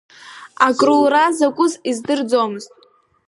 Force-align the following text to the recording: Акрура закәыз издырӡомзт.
Акрура 0.67 1.25
закәыз 1.37 1.73
издырӡомзт. 1.89 2.71